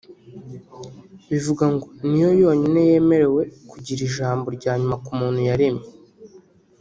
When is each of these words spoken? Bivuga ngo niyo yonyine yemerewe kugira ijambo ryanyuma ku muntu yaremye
Bivuga 1.31 1.65
ngo 1.73 1.85
niyo 2.07 2.29
yonyine 2.43 2.81
yemerewe 2.89 3.41
kugira 3.69 4.01
ijambo 4.09 4.45
ryanyuma 4.57 4.95
ku 5.05 5.11
muntu 5.19 5.39
yaremye 5.49 5.87